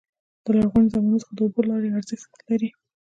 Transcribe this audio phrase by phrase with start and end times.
[0.43, 2.69] د لرغوني زمانو څخه د اوبو لارې ارزښت لري.